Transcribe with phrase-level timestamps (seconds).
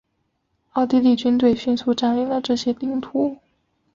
[0.73, 3.37] 奥地利军队迅速占领了这些领土。